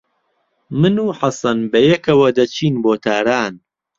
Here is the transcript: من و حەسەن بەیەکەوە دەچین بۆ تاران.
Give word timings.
من 0.79 0.95
و 1.05 1.07
حەسەن 1.19 1.59
بەیەکەوە 1.71 2.27
دەچین 2.37 2.75
بۆ 2.83 2.93
تاران. 3.03 3.53